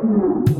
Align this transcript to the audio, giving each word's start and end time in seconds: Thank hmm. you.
Thank 0.00 0.12
hmm. 0.48 0.54
you. 0.54 0.59